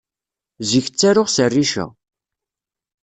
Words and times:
Zik 0.69 0.87
ttaruɣ 0.89 1.27
s 1.29 1.37
rrica. 1.49 1.85